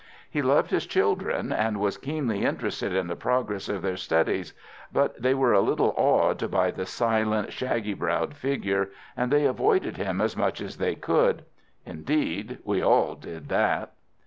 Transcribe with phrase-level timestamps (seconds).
[0.31, 4.51] He loved his children, and was keenly interested in the progress of their studies,
[4.91, 9.97] but they were a little awed by the silent, shaggy browed figure, and they avoided
[9.97, 11.43] him as much as they could.
[11.85, 13.91] Indeed, we all did that.